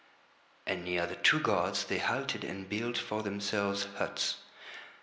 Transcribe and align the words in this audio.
And 0.65 0.83
near 0.83 1.05
the 1.05 1.15
two 1.15 1.39
gods 1.39 1.83
they 1.85 1.99
halted 1.99 2.43
and 2.43 2.67
built 2.67 2.97
for 2.97 3.21
themselves 3.21 3.85
huts. 3.99 4.37